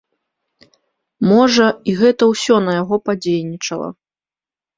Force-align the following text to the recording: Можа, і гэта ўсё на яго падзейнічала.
Можа, 1.31 1.67
і 1.91 1.95
гэта 2.01 2.23
ўсё 2.33 2.55
на 2.69 2.75
яго 2.81 2.95
падзейнічала. 3.11 3.89